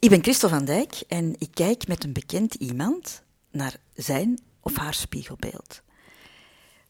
[0.00, 4.76] Ik ben Christel van Dijk en ik kijk met een bekend iemand naar zijn of
[4.76, 5.82] haar spiegelbeeld.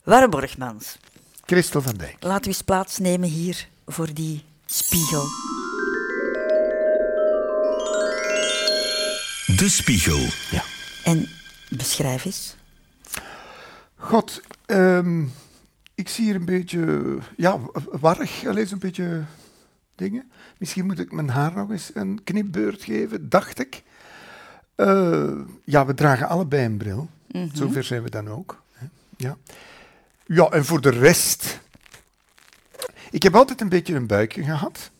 [0.05, 0.97] Warre Borgmans,
[1.45, 2.17] Christel van Dijk.
[2.21, 5.23] laten we eens plaatsnemen hier voor die spiegel.
[9.57, 10.27] De Spiegel.
[10.51, 10.65] Ja.
[11.05, 11.29] En
[11.69, 12.55] beschrijf eens.
[13.97, 15.25] God, ehm,
[15.95, 17.59] ik zie hier een beetje, ja,
[17.91, 19.25] warrig, alleen zo'n beetje
[20.01, 20.31] dingen.
[20.59, 23.83] Misschien moet ik mijn haar nog eens een knipbeurt geven, dacht ik.
[24.75, 25.33] Eh,
[25.65, 27.09] ja, we dragen allebei een bril.
[27.53, 28.63] Zover zijn we dan ook.
[29.17, 29.37] Ja.
[30.27, 31.61] ja, en voor de rest...
[33.11, 34.91] Ik heb altijd een beetje een buikje gehad.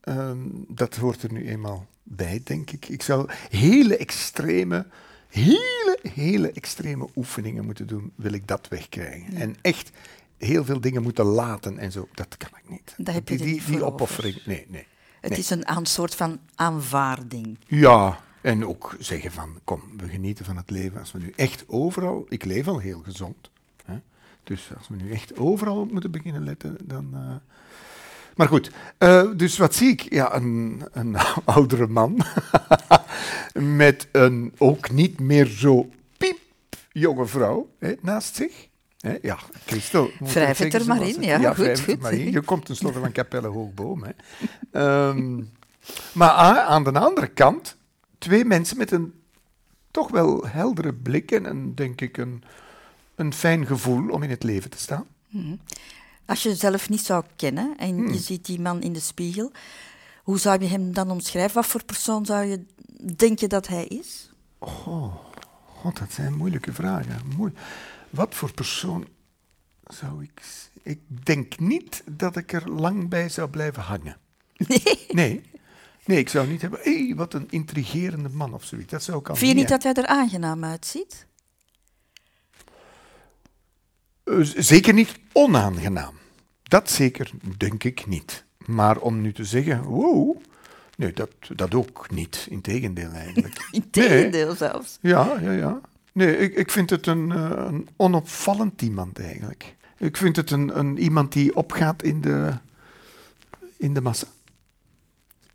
[0.00, 2.88] Ehm, dat hoort er nu eenmaal bij, denk ik.
[2.88, 4.86] Ik zou hele extreme,
[5.28, 9.34] hele, hele extreme oefeningen moeten doen, wil ik dat wegkrijgen.
[9.34, 9.90] En echt
[10.38, 12.94] heel veel dingen moeten laten en zo, dat kan ik niet.
[12.96, 14.86] Daar heb je die, er opoffering, nee, nee.
[15.20, 15.38] Het Nee.
[15.38, 17.58] is een soort van aanvaarding.
[17.66, 20.98] Ja, en ook zeggen van, kom, we genieten van het leven.
[21.00, 23.50] Als we nu echt overal, ik leef al heel gezond,
[23.84, 23.98] hè?
[24.44, 27.08] dus als we nu echt overal op moeten beginnen letten, dan...
[27.14, 27.34] eh,
[28.36, 30.12] Maar goed, eh, dus wat zie ik?
[30.12, 32.22] Ja, een, een oudere man
[33.76, 36.38] met een ook niet meer zo piep
[36.92, 38.67] jonge vrouw hè, naast zich.
[39.08, 40.10] Hè, ja, Christel.
[40.18, 42.30] moet Wrijf het er maar in, ja, ja goed, maar in.
[42.30, 44.04] Je komt tenslotte van Capelle Hoogboom.
[44.04, 44.10] Hè.
[44.72, 45.42] Ehm,
[46.12, 47.76] maar aan de andere kant,
[48.18, 49.12] twee mensen met een
[49.90, 52.42] toch wel heldere blik en een, denk ik een,
[53.14, 55.06] een fijn gevoel om in het leven te staan.
[56.26, 58.12] Als je jezelf niet zou kennen en Hmm.
[58.12, 59.52] je ziet die man in de spiegel,
[60.22, 61.54] hoe zou je hem dan omschrijven?
[61.54, 62.64] Wat voor persoon zou je
[63.16, 64.30] denken dat hij is?
[64.58, 67.20] God, dat zijn moeilijke vragen.
[67.36, 67.52] Mooi.
[68.10, 69.06] Wat voor persoon
[69.86, 70.42] zou ik...
[70.82, 74.16] Ik denk niet dat ik er lang bij zou blijven hangen.
[74.56, 75.06] Nee.
[75.08, 75.42] Nee.
[76.04, 76.80] Nee, ik zou niet hebben...
[76.82, 78.90] Hé, wat een intrigerende man of zoiets.
[78.90, 79.94] Dat zou ik al Vind je niet hebben.
[79.94, 81.26] dat hij er aangenaam uitziet?
[84.24, 86.14] Eh, Zeker niet onaangenaam.
[86.62, 88.44] Dat zeker, denk ik niet.
[88.66, 90.36] Maar om nu te zeggen, wow,
[90.96, 92.46] nee, dat, dat ook niet.
[92.50, 93.68] Integendeel eigenlijk.
[93.70, 94.98] Integendeel zelfs.
[95.00, 95.80] Ja, ja, ja.
[96.18, 99.76] Nee, ik, ik vind het een, eh, een onopvallend iemand eigenlijk.
[99.98, 102.52] Ik vind het een, een, iemand die opgaat in de,
[103.76, 104.26] in de massa.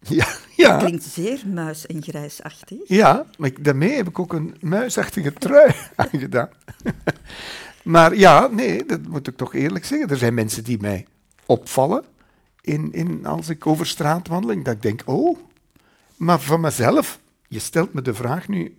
[0.07, 0.77] Ja, ja.
[0.77, 2.77] Klinkt zeer muis- en grijsachtig.
[2.87, 6.49] Ja, maar ik- daarmee heb ik ook een muisachtige trui aangedaan.
[7.83, 10.09] maar ja, nee, dat moet ik toch eerlijk zeggen.
[10.09, 11.05] Er zijn mensen die mij
[11.45, 12.03] opvallen
[12.61, 14.63] in, in, als ik over straat wandel.
[14.63, 15.37] Dat ik denk, oh,
[16.17, 18.75] maar van mezelf, je stelt me de vraag nu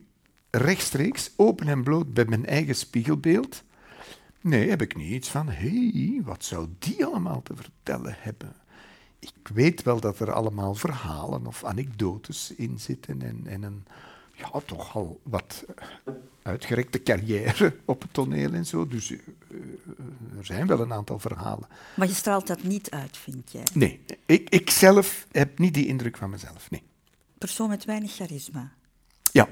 [0.57, 3.63] rechtstreeks, open en bloot bij mijn eigen spiegelbeeld.
[4.41, 8.53] Nee, heb ik niet iets van, hé, hey, wat zou die allemaal te vertellen hebben?
[9.19, 13.85] Ik weet wel dat er allemaal verhalen of anekdotes in zitten en, en een
[14.35, 15.65] ja, toch al wat
[16.43, 18.89] uitgerekte carrière op het toneel en zo.
[18.89, 19.19] Dus eh,
[19.51, 21.69] eh, er zijn wel een aantal verhalen.
[21.97, 23.67] Maar je straalt dat niet uit, vind jij?
[23.73, 26.83] Nee, ik, ik zelf heb niet die indruk van mezelf, nee.
[27.39, 28.73] Persoon met weinig charisma.
[29.33, 29.49] Ja,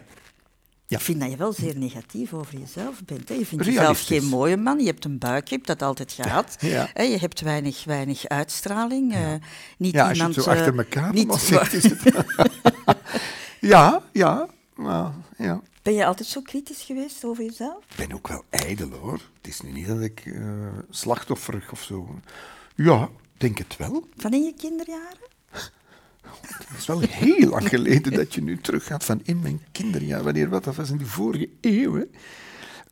[0.93, 0.99] Ja.
[0.99, 3.29] Ik vind dat je wel zeer negatief over jezelf bent.
[3.29, 3.35] Hè.
[3.35, 4.79] Je vindt jezelf geen mooie man.
[4.79, 6.57] Je hebt een buik, je hebt dat altijd gehad.
[6.61, 6.91] Ja.
[6.93, 9.13] Hè, Je hebt weinig, weinig uitstraling.
[9.15, 9.33] eh,
[9.79, 12.01] niet ja als je iemand, het zo eh, achter elkaar niet- zegt, is het...
[13.73, 15.61] ja, ja, maar, ja.
[15.83, 17.85] Ben je altijd zo kritisch geweest over jezelf?
[17.89, 19.21] Ik ben ook wel ijdel hoor.
[19.37, 20.43] Het is nu niet dat ik eh
[20.91, 22.19] slachtofferig of zo.
[22.75, 24.09] Ja, denk het wel.
[24.17, 25.31] Van in je kinderjaren?
[26.31, 30.23] Het is wel heel lang geleden dat je nu teruggaat van in mijn kinderjaar.
[30.23, 30.65] Wanneer wat?
[30.65, 31.95] Dat was in de vorige eeuw.
[31.95, 32.03] hè.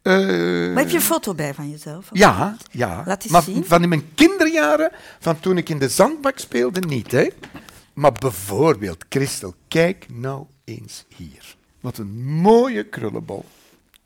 [0.03, 2.09] Eh, Maar heb je een foto bij van jezelf?
[2.13, 3.03] Ja, ja.
[3.07, 3.65] Laat eens maar zien.
[3.65, 7.11] van in mijn kinderjaren, van toen ik in de zandbak speelde, niet.
[7.11, 7.29] Hè.
[7.95, 11.57] Maar bijvoorbeeld, Christel, kijk nou eens hier.
[11.81, 13.45] Wat een mooie krullenbol.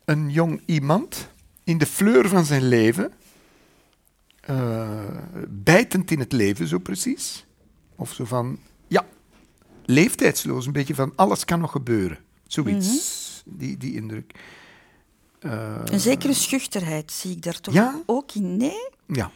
[0.05, 1.27] Een jong iemand
[1.63, 3.11] in de fleur van zijn leven,
[4.41, 4.99] eh,
[5.47, 7.45] bijtend in het leven zo precies.
[7.95, 8.59] Of zo van,
[9.85, 12.17] leeftijdsloos, een beetje van alles kan nog gebeuren.
[12.47, 12.87] Zoiets,
[13.45, 13.57] Mhm.
[13.57, 14.33] die, die indruk.
[15.39, 18.01] Eh, Een zekere schuchterheid zie ik daar toch Ja?
[18.05, 18.57] ook in.
[18.57, 18.89] Nee?
[19.07, 19.31] ja.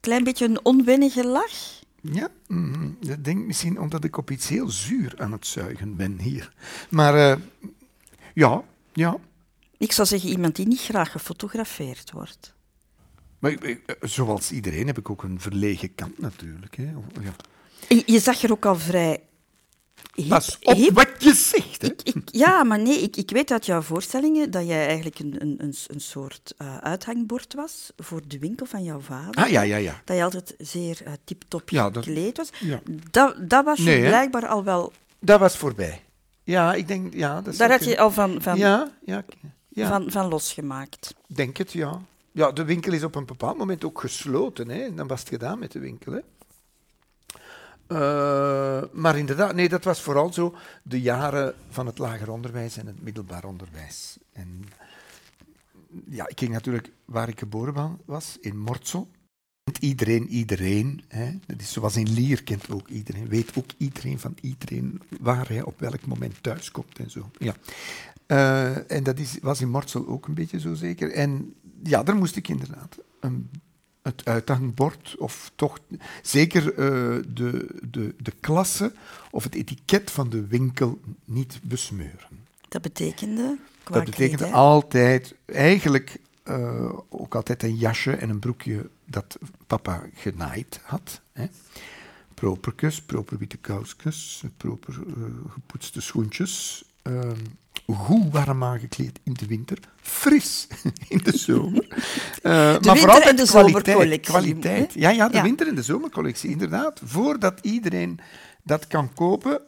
[0.00, 1.78] Klein beetje een onwennige lach.
[2.02, 2.84] Ja, mhm.
[3.00, 6.52] ik denk misschien omdat ik op iets heel zuur aan het zuigen ben hier.
[6.90, 7.36] Maar eh,
[8.34, 9.16] ja, ja.
[9.78, 12.54] Ik zou zeggen iemand die niet graag gefotografeerd wordt.
[13.38, 16.76] Maar ik- ik- eh, zoals iedereen heb ik ook een verlegen kant natuurlijk.
[16.76, 16.92] Hè.
[17.20, 17.34] Ja.
[18.06, 19.22] Je zag er ook al vrij
[20.14, 21.82] hip, Pas op hip- wat je zegt.
[21.82, 21.88] Hè.
[21.88, 25.34] Ik, ik, ja, maar nee, ik, ik weet uit jouw voorstellingen dat jij eigenlijk een,
[25.38, 29.34] een, een, een soort eh, uithangbord was voor de winkel van jouw vader.
[29.44, 30.00] Ah ja, ja, ja.
[30.04, 32.50] Dat je altijd zeer uh, tip-top Ja, gekleed was.
[32.60, 32.80] ja.
[33.10, 34.08] Dat, dat was je Nee, hè?
[34.08, 34.92] blijkbaar al wel...
[35.20, 36.02] Dat was voorbij.
[36.44, 37.40] Ja, ik denk, ja.
[37.40, 39.24] Dat Daar had je al van, van, Ja, ja,
[39.68, 39.88] ja.
[39.88, 41.14] van, van losgemaakt.
[41.26, 42.00] denk het, ja.
[42.32, 44.68] Ja, de winkel is op een bepaald moment ook gesloten.
[44.68, 44.94] Hè.
[44.94, 46.12] Dan was het gedaan met de winkel.
[46.12, 46.18] Hè.
[47.90, 52.86] Eh, maar inderdaad, nee, dat was vooral zo de jaren van het lager onderwijs en
[52.86, 54.18] het middelbaar onderwijs.
[54.32, 54.64] En
[56.08, 59.08] ja, ik ging natuurlijk waar ik geboren wa- was, in Mortsel.
[59.80, 61.02] Iedereen iedereen.
[61.08, 61.38] Hè.
[61.46, 63.28] Dat is zoals in Lier kent ook iedereen.
[63.28, 67.30] Weet ook iedereen van iedereen waar hij op welk moment thuis komt en zo.
[67.38, 67.54] Ja.
[68.26, 71.12] Eh, en dat is, was in Mortsel ook een beetje zo zeker.
[71.12, 73.50] En ja, daar moest ik inderdaad een,
[74.10, 75.78] het uithangbord, of toch
[76.22, 76.76] zeker eh,
[77.28, 78.92] de, de, de klasse
[79.30, 82.28] of het etiket van de winkel niet besmeuren.
[82.68, 83.58] Dat betekende?
[83.84, 84.54] Dat betekent kledij?
[84.54, 91.20] altijd, eigenlijk eh, ook altijd een jasje en een broekje dat papa genaaid had.
[91.32, 91.46] Hè.
[92.34, 96.84] Properkes, proper witte kousjes, proper eh, gepoetste schoentjes.
[97.94, 100.66] Goed warm aangekleed in de winter, fris
[101.08, 101.86] in de zomer.
[102.42, 103.48] Eh, maar vooral en met de kwaliteit.
[103.48, 104.94] zomercollectie, kwaliteit.
[104.94, 105.42] Ja, ja, de Ja.
[105.42, 107.00] winter- en de zomercollectie, inderdaad.
[107.04, 108.20] Voordat iedereen
[108.62, 109.60] dat kan kopen,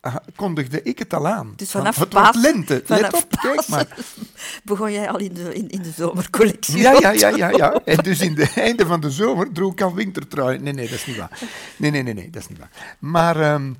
[0.00, 1.52] ah, kondigde ik het al aan.
[1.56, 3.96] Dus Van, vanaf het wordt Pasen- lente, let op, kijk maar.
[4.64, 6.76] Begon jij al in de, in, in de zomercollectie?
[6.78, 7.80] Ja, ja, ja, ja, ja.
[7.84, 10.58] En dus in het einde van de zomer droeg ik al wintertrui.
[10.58, 11.38] Nee, nee, dat is niet waar.
[11.76, 12.70] Nee, nee, nee, nee dat is niet waar.
[12.98, 13.72] Maar ehm,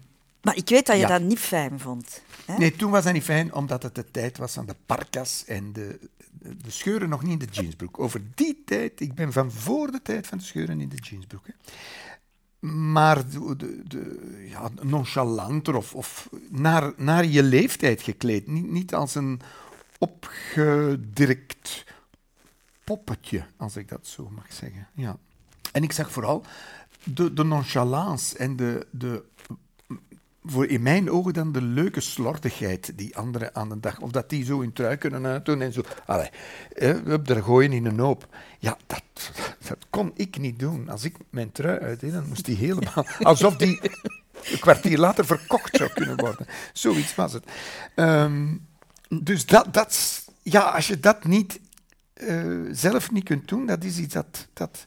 [0.43, 1.09] Maar ik weet dat je Ja.
[1.09, 2.23] dat niet fijn vond.
[2.57, 5.73] Nee, toen was dat niet fijn, omdat het de tijd was van de parkas en
[5.73, 5.99] de,
[6.41, 7.99] de scheuren nog niet in de jeansbroek.
[7.99, 11.47] Over die tijd, ik ben van voor de tijd van de scheuren in de jeansbroek.
[11.47, 11.53] Hè.
[12.69, 18.47] Maar de, de, ja, nonchalanter of, naar, naar je leeftijd gekleed.
[18.47, 19.41] Niet, niet als een
[19.99, 21.85] opgedirkt
[22.85, 24.89] poppetje, als ik dat zo mag zeggen.
[24.95, 25.19] Ja.
[25.73, 26.45] En ik zag vooral
[27.05, 29.25] de, de nonchalance en de, de,
[30.51, 34.31] voor in mijn ogen dan de leuke slordigheid die anderen aan de dag, of dat
[34.31, 35.83] die zo hun trui kunnen uitdoen en zo.
[36.07, 36.31] Allee,
[36.75, 38.27] hup, er gooien in een hoop.
[38.59, 39.03] Ja, dat,
[39.69, 40.89] dat kon ik niet doen.
[40.89, 43.81] Als ik mijn trui uitdeed, dan moest die helemaal, alsof die
[44.43, 46.47] een kwartier later verkocht zou kunnen worden.
[46.73, 47.45] Zoiets was het.
[47.95, 48.47] Ehm,
[49.09, 51.61] dus dat, ja, als je dat niet
[52.13, 54.85] eh, zelf niet kunt doen, dat is iets dat, dat,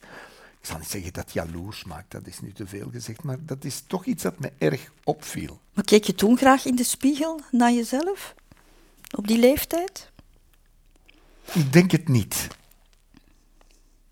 [0.62, 3.64] ik zal niet zeggen dat jaloers maakt, dat is nu te veel gezegd, maar dat
[3.64, 5.60] is toch iets dat me erg opviel.
[5.72, 8.34] Maar keek je toen graag in de spiegel naar jezelf?
[9.16, 10.10] Op die leeftijd?
[11.52, 12.48] Ik denk het niet.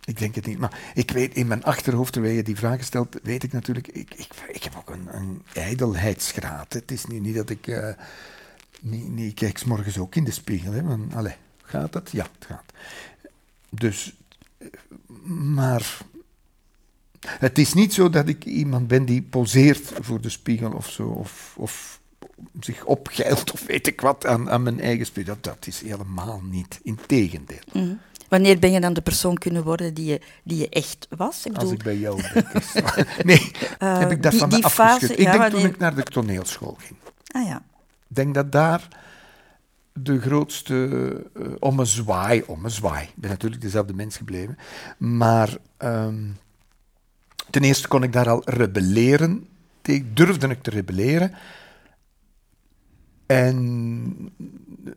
[0.04, 0.58] Ik denk het niet.
[0.58, 4.14] Maar ik weet in mijn achterhoofd, terwijl je die vraag stelt, weet ik natuurlijk, ik,
[4.14, 6.72] ik, ik heb ook een, een ijdelheidsgraad.
[6.72, 7.94] Het is nu niet dat ik, eh,
[8.80, 10.72] niet, niet, ik kijk 's morgens ook in de spiegel.
[10.72, 12.10] Hè, van, allee, gaat het?
[12.10, 12.72] Ja, het gaat.
[13.68, 14.16] Dus,
[14.58, 14.66] eh,
[15.26, 15.98] maar
[17.28, 21.02] het is niet zo dat ik iemand ben die poseert voor de spiegel of zo,
[21.08, 22.00] of, of
[22.60, 25.34] zich opgeilt of weet ik wat aan, aan mijn eigen spiegel.
[25.40, 26.80] Dat, dat is helemaal niet.
[26.82, 27.58] Integendeel.
[27.72, 27.94] Mhm.
[28.28, 31.46] Wanneer ben je dan de persoon kunnen worden die je, die je echt was?
[31.46, 32.44] Ik Als bedoel, ik bij jou ben.
[33.30, 34.58] nee, Eh, heb ik dat die- van die
[35.16, 36.98] ik denk toen ik naar de toneelschool ging.
[37.26, 37.56] ah ja.
[38.08, 38.88] Ik denk dat daar
[39.92, 40.88] de grootste
[41.34, 43.04] eh om een zwaai, om een zwaai.
[43.04, 44.56] Ik ben natuurlijk dezelfde mens gebleven.
[44.98, 46.24] Maar ehm,
[47.50, 49.48] ten eerste kon ik daar al rebelleren.
[49.82, 51.34] Tegen- Durfde ik te rebelleren.
[53.26, 54.32] En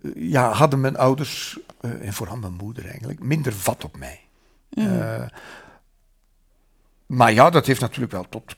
[0.03, 4.19] eh, ja, hadden mijn ouders, eh, en vooral mijn moeder eigenlijk, minder vat op mij.
[4.69, 5.25] Eh,
[7.06, 8.56] maar ja, dat heeft natuurlijk wel tot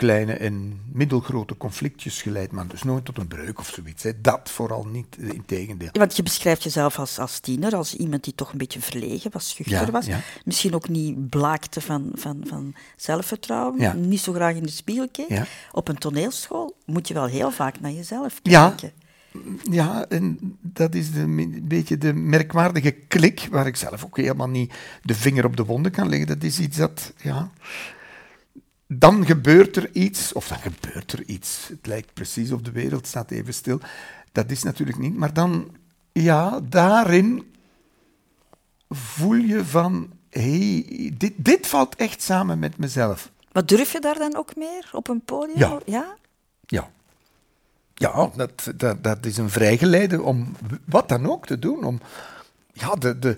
[0.00, 4.02] kleine en middelgrote conflictjes geleid, maar dus nooit tot een breuk of zoiets.
[4.02, 4.20] Hè.
[4.20, 5.88] Dat vooral niet, eh, in tegendeel.
[5.92, 9.48] Want je beschrijft jezelf als, als tiener, als iemand die toch een beetje verlegen was,
[9.48, 10.06] schuchter Ja, was.
[10.06, 10.20] ja.
[10.44, 13.92] Misschien ook niet blaakte van, van, van zelfvertrouwen, Ja.
[13.92, 15.40] niet zo graag in de spiegel keek.
[15.72, 18.92] Op een toneelschool moet je wel heel vaak naar jezelf kijken.
[19.70, 24.48] Ja, en dat is de, een beetje de merkwaardige klik, waar ik zelf ook helemaal
[24.48, 26.26] niet de vinger op de wonden kan leggen.
[26.28, 27.50] Dat is iets dat, ja...
[28.92, 31.68] Dan gebeurt er iets, of dan gebeurt er iets.
[31.68, 33.80] Het lijkt precies of de wereld staat even stil.
[34.32, 35.16] Dat is natuurlijk niet.
[35.16, 35.76] Maar dan,
[36.12, 37.54] ja, daarin
[38.88, 43.30] voel je van, hé, hey, dit, dit valt echt samen met mezelf.
[43.52, 45.58] Maar durf je daar dan ook meer op een podium?
[45.58, 45.80] Ja.
[45.84, 46.16] ja?
[46.66, 46.90] Ja.
[47.94, 51.84] Ja, dat, dat, dat is een vrijgeleide om wat dan ook te doen.
[51.84, 52.00] Om
[52.72, 53.36] ja, de, de,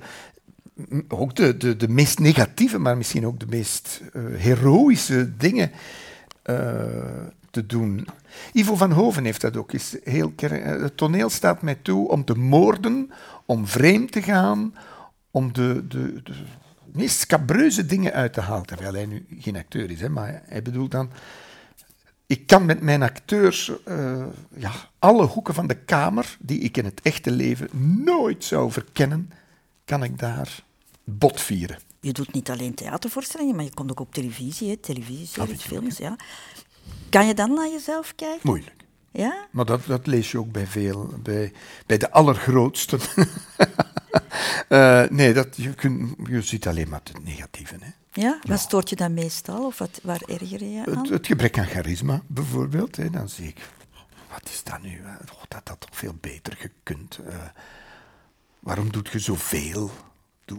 [1.09, 5.71] ook de, de, de meest negatieve, maar misschien ook de meest eh, heroïsche dingen
[6.43, 6.85] eh,
[7.51, 8.07] te doen.
[8.53, 12.25] Ivo van Hoven heeft dat ook eens heel eh, Het toneel staat mij toe om
[12.25, 13.11] te moorden,
[13.47, 14.75] om vreemd te gaan,
[15.31, 16.35] om de, de, de
[16.93, 18.67] meest scabreuze dingen uit te halen.
[18.67, 21.11] Terwijl hij nu geen acteur is, hè, maar hij bedoelt dan
[22.27, 23.73] ik kan met mijn acteurs
[24.55, 27.69] ja, alle hoeken van de kamer, die ik in het echte leven
[28.05, 29.31] nooit zou verkennen,
[29.85, 30.65] kan ik daar
[31.05, 31.79] botvieren.
[32.01, 34.77] Je doet niet alleen theatervoorstellingen, maar je komt ook op televisie, hè?
[34.77, 35.99] televisieseries, films.
[35.99, 36.17] Ja.
[37.11, 38.41] Kan je dan naar jezelf kijken?
[38.43, 38.85] Moeilijk.
[39.11, 39.47] Ja?
[39.51, 41.53] Maar dat, dat lees je ook bij veel, bij,
[41.87, 43.01] bij de allergrootsten.
[44.69, 47.77] Eh, nee, dat, je, kunt, je ziet alleen maar het negatieve.
[47.81, 48.21] Hè.
[48.21, 48.39] Ja?
[48.43, 49.67] Wat stoort je dan meestal?
[49.67, 50.99] Of wat, waar erger je aan?
[50.99, 52.97] Het, het gebrek aan charisma, bijvoorbeeld.
[52.97, 53.57] Hè, dan zie ik,
[54.31, 55.01] wat is dat nu?
[55.33, 57.19] Oh, dat had toch veel beter gekund.
[57.27, 57.35] Eh,
[58.63, 59.91] waarom doet je zoveel?
[60.45, 60.59] Doe,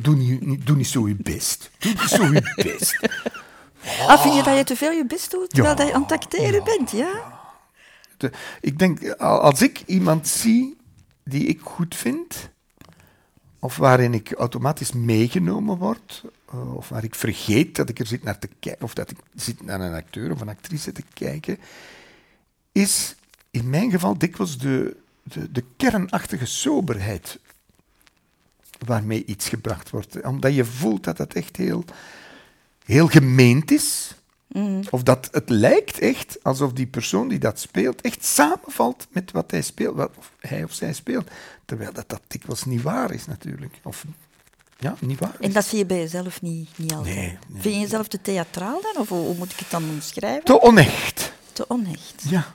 [0.00, 1.70] doe, niet, doe niet zo je best.
[1.78, 2.98] Doe niet zo je best.
[4.06, 6.02] Ah, vind je dat je te veel je best doet terwijl Ja, dat je aan
[6.02, 6.90] het acteren bent?
[6.90, 7.40] Ja?
[8.16, 10.76] De- ik denk, al- als ik iemand zie
[11.24, 12.48] die ik goed vind,
[13.58, 18.22] of waarin ik automatisch meegenomen word, eh, of waar ik vergeet dat ik er zit
[18.22, 21.58] naar te kijken, of dat ik zit naar een acteur of een actrice te kijken,
[22.72, 23.14] is
[23.50, 24.96] in mijn geval dikwijls de,
[25.32, 27.38] de, de kernachtige soberheid
[28.86, 30.24] waarmee iets gebracht wordt.
[30.24, 31.84] Omdat je voelt dat het echt heel,
[32.84, 34.14] heel gemeend is.
[34.90, 39.50] Of dat het lijkt echt alsof die persoon die dat speelt echt samenvalt met wat
[39.50, 41.30] hij speelt, wat of hij of zij speelt.
[41.64, 43.74] Terwijl dat, dat dikwijls niet waar is natuurlijk.
[43.82, 44.04] Of
[44.78, 47.14] ja, niet waar En dat zie je bij jezelf niet, niet altijd.
[47.14, 47.62] Nee, nee.
[47.62, 48.96] Vind je jezelf te theatraal dan?
[48.96, 50.44] Of hoe, hoe moet ik het dan omschrijven?
[50.44, 51.32] Te onecht.
[51.52, 52.22] Te onecht.
[52.28, 52.54] Ja.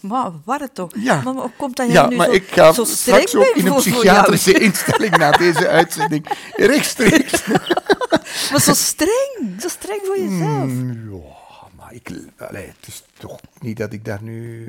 [0.00, 0.90] Maar waar het toch?
[0.96, 1.20] Ja.
[1.22, 3.56] Maar hoe komt dat je Ja, nu maar zo, ik ga zo straks streng ook
[3.56, 6.26] in een psychiatrische instelling na deze uitzending
[6.56, 7.42] rechtstreeks.
[8.50, 9.56] Maar zo streng.
[9.60, 10.70] Zo streng voor jezelf.
[10.70, 14.64] Mm, ja, maar ik, allee, het is toch niet dat ik daar nu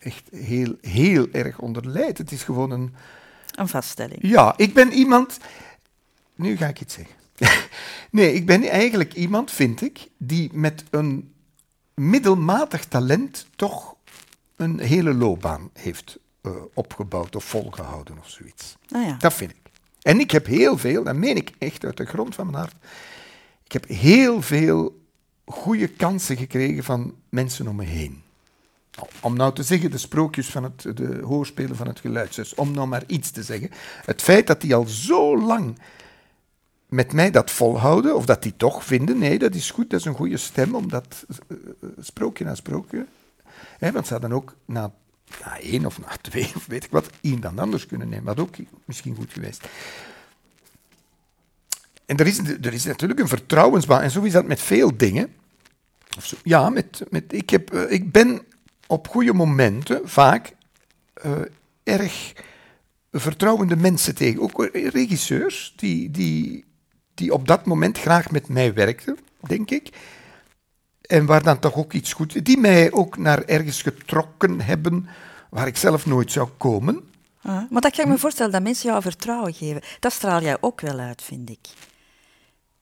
[0.00, 2.18] eh, echt heel, heel erg onder lijd.
[2.18, 2.94] Het is gewoon een...
[3.54, 4.18] Een vaststelling.
[4.22, 5.38] Ja, ik ben iemand...
[6.34, 7.16] Nu ga ik iets zeggen.
[8.10, 11.32] nee, ik ben eigenlijk iemand, vind ik, die met een
[11.94, 13.94] middelmatig talent toch
[14.60, 18.76] een hele loopbaan heeft eh, opgebouwd of volgehouden of zoiets.
[18.88, 19.16] Nou ja.
[19.18, 19.56] Dat vind ik.
[20.02, 22.74] En ik heb heel veel, dat meen ik echt uit de grond van mijn hart,
[23.64, 25.00] ik heb heel veel
[25.44, 28.22] goede kansen gekregen van mensen om me heen.
[29.20, 32.88] Om nou te zeggen, de sprookjes van het, de hoorspelen van het geluidshuis, om nou
[32.88, 33.70] maar iets te zeggen.
[34.04, 35.78] Het feit dat die al zo lang
[36.86, 40.06] met mij dat volhouden, of dat die toch vinden, nee, dat is goed, dat is
[40.06, 43.06] een goede stem, omdat eh, eh, sprookje na sprookje,
[43.78, 44.92] want ze hadden ook na,
[45.60, 49.16] één of na twee, of weet ik wat, iemand anders kunnen nemen, wat ook misschien
[49.16, 49.68] goed geweest.
[52.06, 55.32] En er is, er is natuurlijk een vertrouwensbaan, en zo is dat met veel dingen.
[56.16, 56.36] Of zo.
[56.42, 58.40] Ja, met, met, ik, eh, ik ben
[58.86, 60.54] op goede momenten vaak
[61.14, 61.32] eh,
[61.82, 62.32] erg
[63.12, 64.40] vertrouwende mensen tegen.
[64.40, 66.64] Ook regisseurs die, die,
[67.14, 69.90] die op dat moment graag met mij werkten, denk ik.
[71.10, 72.44] En waar dan toch ook iets goed...
[72.44, 75.08] Die mij ook naar ergens getrokken hebben
[75.50, 77.00] waar ik zelf nooit zou komen.
[77.42, 79.80] Ah, maar dat kan ik me voorstellen, dat mensen jou vertrouwen geven.
[80.00, 81.58] Dat straal jij ook wel uit, vind ik.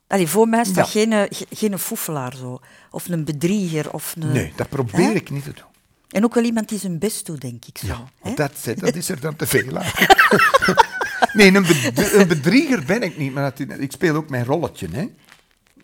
[0.07, 1.01] Allee, voor mij is dat Ja.
[1.01, 2.61] geen, eh, ge- geen foefelaar zo.
[2.91, 3.93] Of een bedrieger.
[3.93, 4.33] Of een...
[4.33, 5.65] Nee, dat probeer ik niet te doen.
[6.09, 7.87] En ook wel iemand die zijn best doet, denk ik zo.
[8.23, 9.87] Ja, dat, is- dat is er dan te veel aan.
[11.39, 11.63] nee, een,
[11.95, 14.89] bed- een bedrieger ben ik niet, maar ik speel ook mijn rolletje.
[14.93, 15.09] Hè.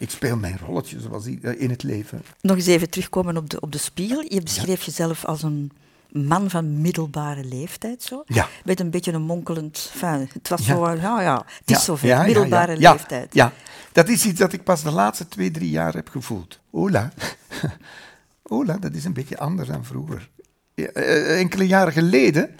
[0.04, 2.22] Ik speel mijn rolletje zoals i- in het leven.
[2.40, 4.24] Nog eens even terugkomen op de, op de spiegel.
[4.28, 5.70] Je beschreef jezelf als een
[6.10, 8.02] man van middelbare leeftijd.
[8.02, 8.22] Zo.
[8.26, 8.48] Ja.
[8.64, 9.90] Met een beetje een monkelend...
[9.92, 10.74] Enfin, het was Ja.
[10.74, 12.24] zo, van, ja, ja, het is zover.
[12.24, 13.34] middelbare ja, ja, leeftijd.
[13.34, 13.52] Ja,
[13.92, 16.60] dat is iets dat ik pas de laatste twee, drie jaar heb gevoeld.
[16.70, 17.12] Ola.
[18.42, 20.28] Ola, dat is een beetje anders dan vroeger.
[20.74, 22.50] Eh, enkele jaren geleden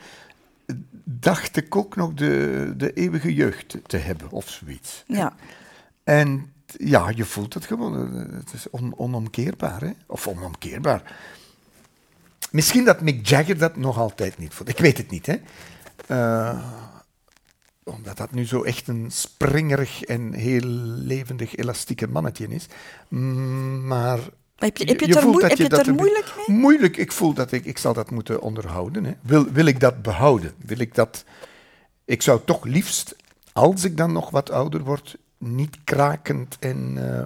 [1.05, 5.05] dacht ik ook nog de, de eeuwige jeugd te hebben, of zoiets.
[5.07, 5.35] Ja.
[6.05, 8.17] En ja, je voelt het gewoon.
[8.17, 9.91] eh, Het is on- onomkeerbaar, hè?
[10.07, 11.17] Of onomkeerbaar.
[12.51, 14.69] Misschien dat Mick Jagger dat nog altijd niet voelt.
[14.69, 15.37] Ik weet het niet, hè.
[16.07, 16.65] Eh,
[17.85, 20.65] omdat dat nu zo echt een springerig en heel
[21.05, 22.67] levendig, elastieke mannetje is.
[23.09, 24.19] Mm, Maar...
[24.57, 26.57] Heb je- heb je voelt dat heb je dat er moeilijk mee?
[26.57, 26.97] Moeilijk.
[26.97, 27.65] Ik voel dat ik...
[27.65, 29.05] Ik zal dat moeten onderhouden.
[29.05, 29.13] Hè.
[29.21, 30.53] Wil, wil ik dat behouden?
[30.57, 31.25] Wil ik dat...
[32.05, 33.17] Ik zou toch liefst,
[33.53, 37.25] als ik dan nog wat ouder word, niet krakend en eh,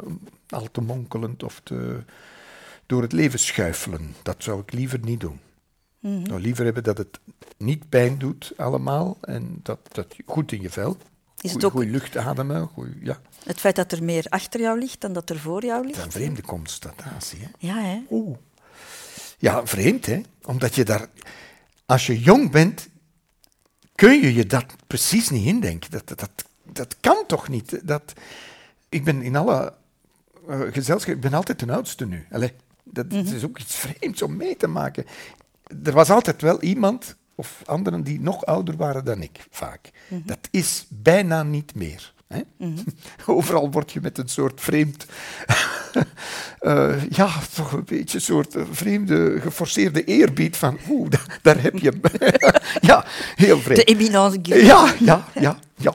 [0.48, 2.02] al te monkelend of te,
[2.86, 4.14] door het leven schuifelen.
[4.22, 5.40] Dat zou ik liever niet doen.
[6.00, 6.22] Mhm.
[6.22, 7.18] Nou, liever hebben dat het
[7.56, 10.96] niet pijn doet allemaal en dat, dat goed in je vel.
[11.40, 12.66] Is het Goeie- ook- goeie lucht ademen.
[12.66, 15.82] Goeie, ja, Het feit dat er meer achter jou ligt dan dat er voor jou
[15.82, 16.06] dat is ligt.
[16.06, 17.38] een vreemde constatatie.
[17.40, 17.48] Hè?
[17.58, 18.00] Ja, hè?
[18.10, 18.36] Oeh.
[19.38, 20.20] Ja, vreemd hè.
[20.44, 21.06] Omdat je daar,
[21.86, 22.88] als je jong bent,
[23.94, 25.90] kun je je dat precies niet indenken.
[25.90, 26.30] Dat, dat, dat,
[26.72, 27.80] dat kan toch niet?
[27.82, 28.12] Dat,
[28.88, 29.72] ik ben in alle
[30.48, 32.26] uh, gezelschap, ik ben altijd de oudste nu.
[32.30, 32.52] Allee,
[32.84, 35.04] Dat is ook iets vreemds om mee te maken.
[35.84, 39.90] Er was altijd wel iemand of anderen die nog ouder waren dan ik, vaak.
[40.08, 42.12] Dat is bijna niet meer.
[42.28, 42.40] Hè?
[43.26, 45.06] Overal word je met een soort vreemd,
[46.58, 51.62] eh, ja, toch een beetje een soort eh, vreemde, geforceerde eerbied van, oeh, da- daar
[51.62, 52.00] heb je hem.
[52.80, 53.78] ja, heel vreemd.
[53.78, 54.38] De eminence.
[54.42, 55.94] Ja, ja, ja, ja.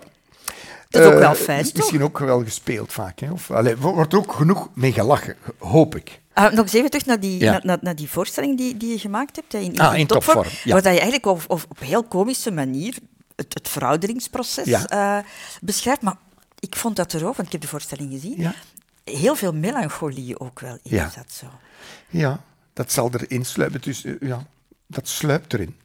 [0.93, 1.75] Dat is ook Eh, wel fijn, is toch?
[1.77, 3.19] Misschien ook wel gespeeld vaak.
[3.19, 3.31] Hè?
[3.31, 6.21] Of, allee, er wordt er ook genoeg mee gelachen, hoop ik.
[6.33, 7.59] Ah, nog eens even terug naar die, Ja.
[7.81, 9.51] naar, die voorstelling die, die je gemaakt hebt.
[9.51, 10.73] hè, In, in, Ah, in topvorm, ja.
[10.73, 12.95] Waar dat je eigenlijk op, op, heel komische manier
[13.35, 14.87] het, het verouderingsproces Ja.
[14.87, 15.17] eh,
[15.61, 16.01] beschrijft.
[16.01, 16.15] Maar
[16.59, 18.53] ik vond dat er ook, want ik heb de voorstelling gezien, Ja.
[19.03, 21.09] heel veel melancholie ook wel in Ja.
[21.09, 21.31] zat.
[21.31, 21.45] Zo.
[22.09, 22.41] Ja,
[22.73, 23.81] dat zal erin sluipen.
[23.81, 24.45] Dus eh, ja,
[24.87, 25.75] dat sluipt erin.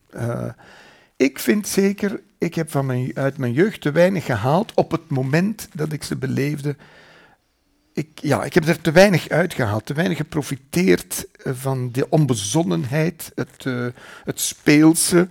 [1.19, 5.09] Ik vind zeker, ik heb van mijn, uit mijn jeugd te weinig gehaald op het
[5.09, 6.77] moment dat ik ze beleefde.
[7.93, 13.33] Ik, ja, ik heb er te weinig uitgehaald, te weinig geprofiteerd eh, van de onbezonnenheid,
[13.35, 13.87] het, eh,
[14.25, 15.29] het speelse.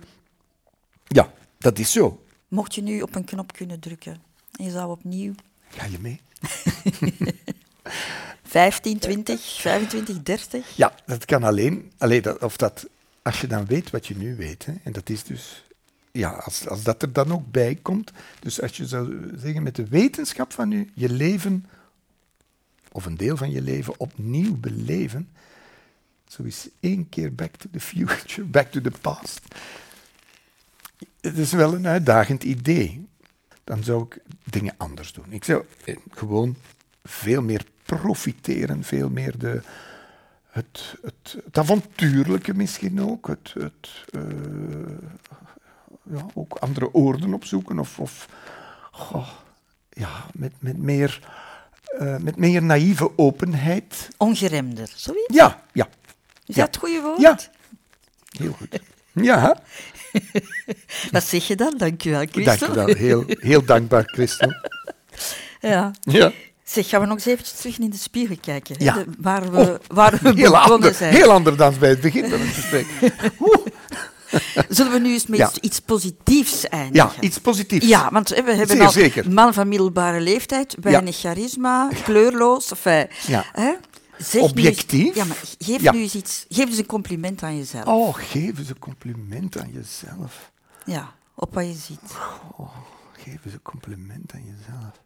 [1.04, 2.24] Ja, dat is zo.
[2.48, 4.16] Mocht je nu op een knop kunnen drukken
[4.52, 5.34] en je zou opnieuw
[5.68, 6.20] Ga je mee?
[8.42, 10.76] 15, 20, 25, 30...
[10.76, 12.86] Ja, dat kan alleen, alleen dat, of dat,
[13.22, 14.66] als je dan weet wat je nu weet.
[14.66, 15.64] Hè, en dat is dus,
[16.12, 18.12] ja, als, als dat er dan ook bij komt.
[18.40, 21.66] Dus als je zou zeggen, met de wetenschap van nu, je leven,
[22.92, 25.28] of een deel van je leven, opnieuw beleven.
[26.26, 26.42] Zo
[26.80, 29.40] één keer back to the future, back to the past.
[31.20, 33.06] Het is wel een uitdagend idee.
[33.64, 35.32] Dan zou ik dingen anders doen.
[35.32, 36.56] Ik zou eh, gewoon
[37.04, 39.62] veel meer profiteren, veel meer de,
[40.50, 43.26] het, het, het avontuurlijke misschien ook.
[43.26, 44.22] Het, het, eh,
[46.10, 47.78] ja, ook andere oorden opzoeken.
[47.78, 48.28] Of, of
[48.92, 49.28] goh,
[49.90, 51.20] ja, met, met, meer,
[51.98, 54.08] eh, met meer naïeve openheid.
[54.16, 55.34] Ongeremder, zoiets?
[55.34, 55.88] Ja, ja,
[56.46, 56.64] Is ja.
[56.64, 57.20] dat het goede woord?
[57.20, 57.38] Ja.
[58.38, 58.80] heel goed.
[59.12, 59.60] Ja,
[61.12, 61.74] Wat zeg je dan?
[61.76, 62.68] Dank je wel, dank Christel.
[62.68, 62.86] je wel.
[62.86, 64.52] Heel, heel dankbaar, Christel.
[65.60, 65.90] Ja.
[66.00, 66.32] Ja.
[66.64, 68.76] Zeg, gaan we nog eens eventjes terug in de spiegel kijken.
[68.78, 68.92] Ja.
[68.94, 71.14] De- waar we, Oh, waar we Heel begonnen ander, zijn.
[71.14, 72.86] heel ander dan bij het begin van het gesprek.
[73.40, 73.57] Oeh.
[74.68, 75.50] Zullen we nu eens met Ja.
[75.60, 77.10] iets positiefs eindigen?
[77.14, 77.86] Ja, iets positiefs.
[77.86, 79.32] Ja, want hè, we hebben Zeer al zeker.
[79.32, 82.70] man van middelbare leeftijd, weinig charisma, kleurloos.
[82.70, 83.44] Enfin, Ja.
[83.52, 83.72] hè?
[84.18, 85.14] Zeg nu Objectief.
[85.14, 85.92] ja, maar geef Ja.
[85.92, 86.46] nu eens iets.
[86.48, 87.84] Geef eens een compliment aan jezelf.
[87.86, 90.50] Oh, geef eens een compliment aan jezelf.
[90.84, 92.00] Ja, op wat je ziet.
[92.56, 92.76] Oh,
[93.12, 95.00] geef eens een compliment aan jezelf.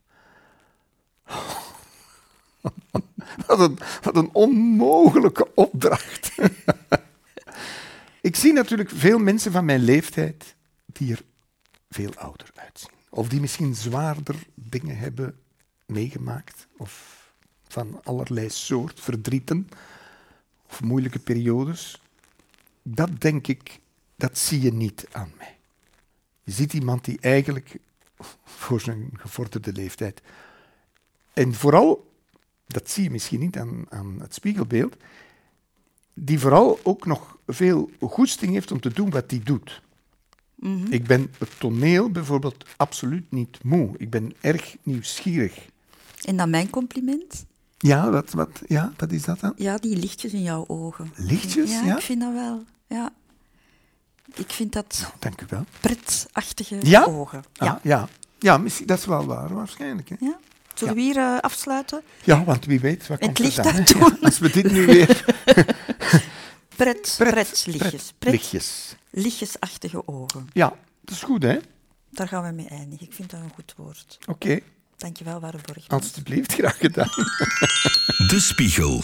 [3.47, 6.31] wat, een, wat een onmogelijke opdracht.
[8.23, 10.55] ik zie natuurlijk veel mensen van mijn leeftijd
[10.87, 11.23] die er
[11.91, 12.91] veel ouder uitzien.
[13.09, 15.39] Of die misschien zwaarder dingen hebben
[15.87, 16.67] meegemaakt.
[16.77, 17.21] Of
[17.69, 19.69] van allerlei soort verdrieten.
[20.69, 22.03] Of moeilijke periodes.
[22.83, 23.81] Dat denk ik,
[24.17, 25.57] dat zie je niet aan mij.
[26.43, 27.77] Je ziet iemand die eigenlijk
[28.45, 30.23] voor zijn gevorderde leeftijd.
[31.33, 32.13] En vooral,
[32.67, 34.97] dat zie je misschien niet aan, aan het spiegelbeeld,
[36.15, 39.83] die vooral ook nog veel goesting heeft om te doen wat hij doet.
[40.91, 43.91] Ik ben het toneel bijvoorbeeld absoluut niet moe.
[43.97, 45.55] Ik ben erg nieuwsgierig.
[46.23, 47.45] En dan mijn compliment?
[47.79, 49.53] Ja, wat, wat, ja, wat is dat dan?
[49.57, 51.13] Ja, die lichtjes in jouw ogen.
[51.17, 51.97] Lichtjes, Ja, ja?
[51.97, 52.65] ik vind dat wel.
[52.89, 53.13] Ja.
[54.35, 55.65] Ik vind dat Dank u wel.
[55.81, 57.05] pretachtige Ja?
[57.05, 57.45] ogen.
[57.53, 57.67] Ja.
[57.67, 58.09] Ah, ja.
[58.39, 60.09] ja misschien, dat is wel waar, waarschijnlijk.
[60.09, 60.15] Hè?
[60.21, 60.39] ja.
[60.75, 62.03] Zullen we hier eh, afsluiten?
[62.25, 63.73] Ja, want wie weet, wat Het komt er licht dan, hè?
[63.79, 64.01] uitdoen.
[64.01, 65.25] Ja, als we dit nu weer...
[66.83, 68.13] Pret, pret, lichtjes.
[68.19, 68.97] Pret, lichtjes.
[69.11, 70.49] lichtjesachtige ogen.
[70.53, 71.57] Ja, dat is goed, hè?
[71.57, 71.67] Oké,
[72.11, 73.07] Daar gaan we mee eindigen.
[73.07, 74.19] Ik vind dat een goed woord.
[74.97, 76.01] Dankjewel, Waarde Borgman.
[76.01, 77.09] alstublieft, graag gedaan.
[78.29, 79.03] De Spiegel.